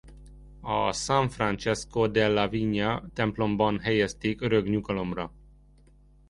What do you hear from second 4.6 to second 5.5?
nyugalomra.